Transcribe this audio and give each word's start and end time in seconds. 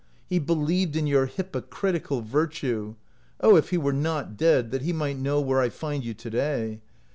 He 0.25 0.39
believed 0.39 0.95
in 0.95 1.05
your 1.05 1.27
hypocritical 1.27 2.21
virtue. 2.21 2.95
Oh, 3.39 3.55
if 3.55 3.69
he 3.69 3.77
were 3.77 3.93
not 3.93 4.35
dead, 4.35 4.71
that 4.71 4.81
he 4.81 4.93
might 4.93 5.19
know 5.19 5.39
where 5.39 5.61
I 5.61 5.69
find 5.69 6.03
you 6.03 6.15
to 6.15 6.29
day! 6.31 6.81